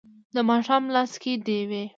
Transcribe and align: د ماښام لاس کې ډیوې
د 0.35 0.37
ماښام 0.49 0.83
لاس 0.95 1.11
کې 1.21 1.33
ډیوې 1.45 1.83